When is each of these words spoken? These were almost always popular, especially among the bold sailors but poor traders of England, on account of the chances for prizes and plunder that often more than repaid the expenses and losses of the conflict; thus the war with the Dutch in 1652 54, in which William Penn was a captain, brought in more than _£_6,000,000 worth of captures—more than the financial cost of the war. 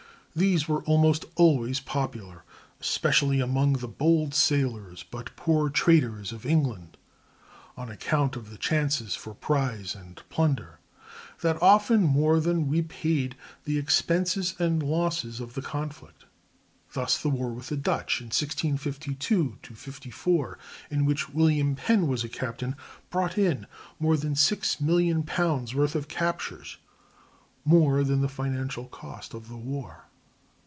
These 0.33 0.65
were 0.65 0.81
almost 0.83 1.25
always 1.35 1.81
popular, 1.81 2.45
especially 2.79 3.41
among 3.41 3.73
the 3.73 3.87
bold 3.89 4.33
sailors 4.33 5.03
but 5.03 5.35
poor 5.35 5.69
traders 5.69 6.31
of 6.31 6.45
England, 6.45 6.95
on 7.75 7.89
account 7.89 8.37
of 8.37 8.49
the 8.49 8.57
chances 8.57 9.13
for 9.13 9.33
prizes 9.33 9.93
and 9.93 10.21
plunder 10.29 10.79
that 11.41 11.61
often 11.61 12.03
more 12.03 12.39
than 12.39 12.69
repaid 12.69 13.35
the 13.65 13.77
expenses 13.77 14.55
and 14.57 14.81
losses 14.81 15.41
of 15.41 15.53
the 15.53 15.61
conflict; 15.61 16.23
thus 16.93 17.21
the 17.21 17.27
war 17.29 17.49
with 17.51 17.67
the 17.67 17.75
Dutch 17.75 18.21
in 18.21 18.27
1652 18.27 19.57
54, 19.63 20.57
in 20.89 21.03
which 21.03 21.27
William 21.27 21.75
Penn 21.75 22.07
was 22.07 22.23
a 22.23 22.29
captain, 22.29 22.77
brought 23.09 23.37
in 23.37 23.67
more 23.99 24.15
than 24.15 24.35
_£_6,000,000 24.35 25.73
worth 25.73 25.93
of 25.95 26.07
captures—more 26.07 28.03
than 28.05 28.21
the 28.21 28.29
financial 28.29 28.85
cost 28.85 29.33
of 29.33 29.49
the 29.49 29.57
war. 29.57 30.05